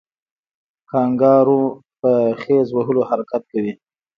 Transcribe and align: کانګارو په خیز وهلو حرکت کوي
کانګارو 0.89 1.61
په 1.99 2.11
خیز 2.41 2.67
وهلو 2.73 3.01
حرکت 3.09 3.43
کوي 3.51 3.73